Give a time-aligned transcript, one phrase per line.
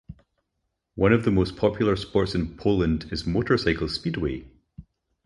[0.95, 4.47] One of the most popular sports in Poland is motorcycle speedway.